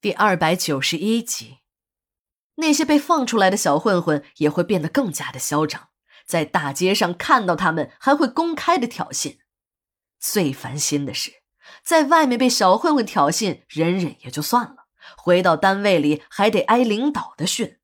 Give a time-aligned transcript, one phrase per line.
[0.00, 1.58] 第二百九十一集，
[2.54, 5.88] 那些被放出来的小混混也会变得更加的嚣张，
[6.24, 9.36] 在大街上看到他们，还会公开的挑衅。
[10.18, 11.42] 最烦心的是，
[11.84, 14.86] 在外面被小混混挑衅，忍忍也就算了，
[15.18, 17.78] 回到单位里还得挨领导的训。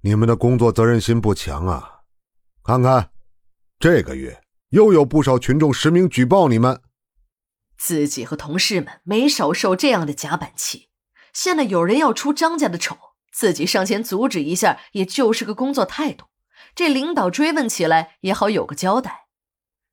[0.00, 2.00] 你们的工作责任心不强啊！
[2.64, 3.10] 看看，
[3.78, 6.80] 这个月又有不少群众实名举报你们。
[7.76, 10.88] 自己和同事们没少受这样的夹板气。
[11.36, 12.96] 现在有人要出张家的丑，
[13.30, 16.28] 自己上前阻止一下，也就是个工作态度。
[16.74, 19.26] 这领导追问起来也好有个交代。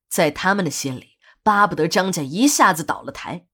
[0.08, 3.46] 在他们的心里，巴不得张家一下子倒了台。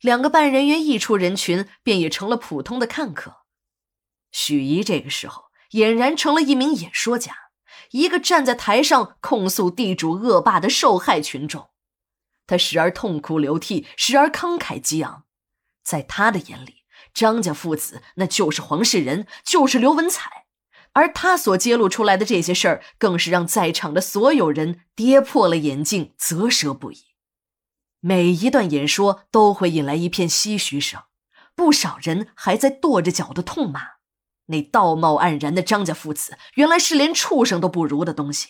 [0.00, 3.38] 两个半人员一出人群，便也成了普通的看客。
[4.30, 7.34] 许怡这个时候俨然成了一名演说家，
[7.90, 11.70] 一个站在台上控诉地主恶霸的受害群众。
[12.46, 15.24] 他时而痛哭流涕，时而慷慨激昂，
[15.82, 16.79] 在他的眼里。
[17.12, 20.46] 张家父子那就是黄世仁，就是刘文彩，
[20.92, 27.04] 而他所揭露出来的这些事儿，更是让在场的所有人跌破了眼镜，啧舌不已。
[28.00, 31.02] 每一段演说都会引来一片唏嘘声，
[31.54, 33.80] 不少人还在跺着脚的痛骂
[34.46, 38.48] 那道貌岸然的张家父子，原来是连畜生都不如的东西。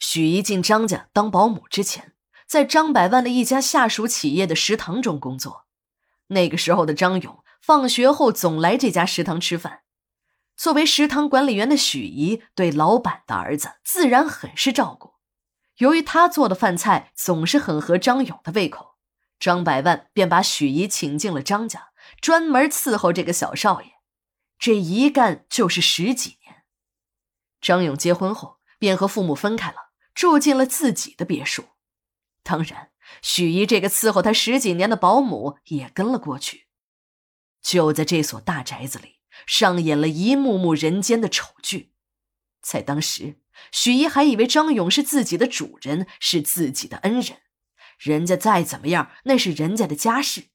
[0.00, 2.14] 许一进张家当保姆之前，
[2.46, 5.67] 在张百万的一家下属企业的食堂中工作。
[6.28, 9.82] 那个时候的张勇，放学后总来这家食堂吃饭。
[10.56, 15.14] 作为食堂管理员的许怡，对老板的儿子自然很是照顾。
[15.76, 18.96] 由于他做的饭菜总是很合张勇的胃口，
[19.38, 21.90] 张百万便把许怡请进了张家，
[22.20, 23.92] 专门伺候这个小少爷。
[24.58, 26.64] 这一干就是十几年。
[27.60, 31.64] 张勇结婚后，便和父母分开了，住进了自己的别墅。
[32.42, 32.90] 当然。
[33.22, 36.66] 许怡这个伺候他十几年的保姆也跟了过去，
[37.62, 41.92] 就在这所大宅子里上演了一幕幕人间的丑剧。
[42.60, 43.40] 在当时，
[43.72, 47.38] 许怡还以为张勇是自己的主人，是自己的恩人，
[47.98, 50.48] 人家再怎么样那是人家的家事。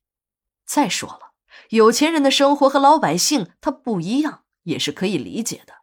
[0.65, 1.33] 再说了，
[1.69, 5.75] 有钱人的生活和老百姓他不一样，也是可以理解的。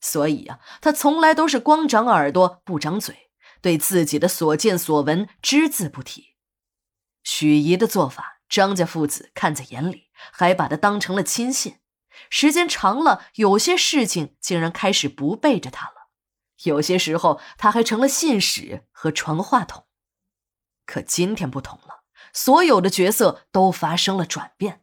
[0.00, 3.25] 所以啊，他从来都是光长耳朵不长嘴。
[3.66, 6.36] 对自己的所见所闻只字不提，
[7.24, 11.80] 许怡的做法，张家父子看在眼里，还把他当成了亲信。
[12.30, 16.10] 时间长了，有些事情竟然开始不背着他了，
[16.62, 19.86] 有些时候他还成了信使和传话筒。
[20.84, 24.82] 可今天不同了，所有的角色都发生了转变，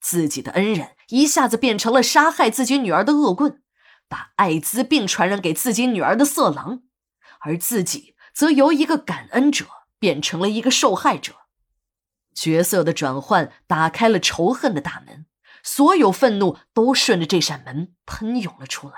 [0.00, 3.62] 自己的恩人一下子变成了杀害自己女儿的恶棍，
[4.08, 6.84] 把艾滋病传染给自己女儿的色狼。
[7.40, 9.66] 而自己则由一个感恩者
[9.98, 11.34] 变成了一个受害者，
[12.34, 15.26] 角色的转换打开了仇恨的大门，
[15.62, 18.94] 所有愤怒都顺着这扇门喷涌了出来。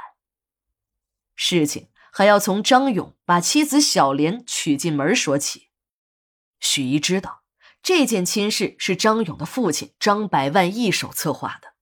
[1.37, 5.69] 事情还要从张勇把妻子小莲娶进门说起。
[6.59, 7.43] 许姨知道
[7.81, 11.75] 这件亲事是张勇的父亲张百万一手策划的，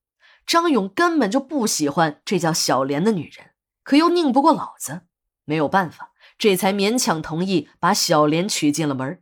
[0.45, 3.51] 张勇根本就不喜欢这叫小莲的女人，
[3.81, 5.07] 可又拧不过老子，
[5.43, 6.11] 没有办法。
[6.37, 9.21] 这才勉强同意把小莲娶进了门。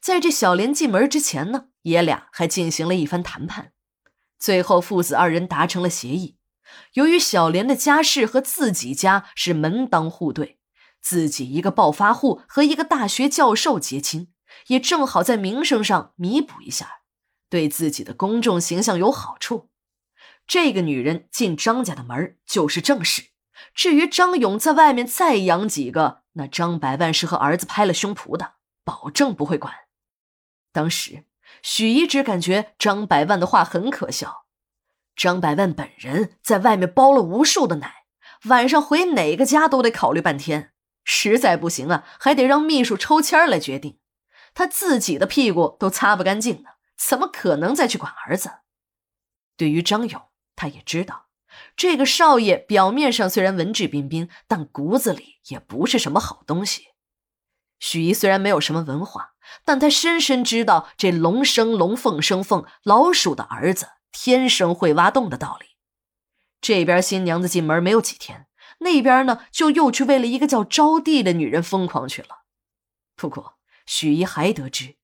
[0.00, 3.72] 在这小莲进门之前呢，爷俩还进行了一番谈判，
[4.38, 6.36] 最后父子二人达成了协议。
[6.94, 10.58] 由于小莲的家世和自己家是门当户对，
[11.00, 14.32] 自己一个暴发户和一个大学教授结亲，
[14.68, 17.00] 也正好在名声上弥补一下，
[17.50, 19.68] 对自己的公众形象有好处。
[20.46, 23.30] 这个女人进张家的门就是正室。
[23.74, 28.54] 至于张勇在外面再养几个，那张百万是和儿子拍了胸脯的，
[28.84, 29.74] 保证不会管。
[30.72, 31.24] 当时
[31.62, 34.46] 许一只感觉张百万的话很可笑。
[35.14, 38.06] 张百万本人在外面包了无数的奶，
[38.44, 40.72] 晚上回哪个家都得考虑半天，
[41.04, 43.98] 实在不行啊，还得让秘书抽签来决定。
[44.54, 48.50] 他自己的屁股都擦不干净呢，怎么可能再去管儿子？
[49.58, 51.26] 对于张勇，他也知道。
[51.76, 56.88] 这个少爷表面上虽然文质彬彬，但骨子里也不是什么好东西。
[57.78, 59.32] 许怡虽然没有什么文化，
[59.64, 65.66] 但他深深知道这龙生龙，凤生凤，老鼠的儿子天生会挖洞的道理。
[66.60, 68.46] 这边新娘子进门没有几天，
[68.78, 72.42] 那边呢就又去为了一个叫招娣的女人疯狂去了。
[73.16, 73.54] 不过
[73.84, 74.96] 许怡还得知，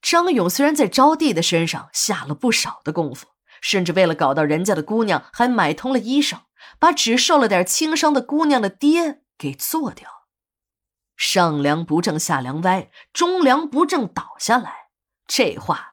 [0.00, 3.31] 张勇虽然在招娣的身上下了不少的功夫。
[3.62, 6.40] 甚至为了搞到人家的姑娘，还买通了医生，
[6.78, 10.10] 把只受了点轻伤的姑娘的爹给做掉。
[11.16, 14.88] 上梁不正下梁歪，中梁不正倒下来，
[15.26, 15.90] 这话